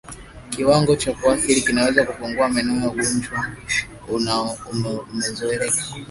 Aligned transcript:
Kiwango 0.49 0.95
cha 0.95 1.13
kuathiri 1.13 1.61
kinaweza 1.61 2.05
kupungua 2.05 2.49
maeneo 2.49 2.87
ugonjwa 2.87 4.57
umezoeleka 5.11 5.81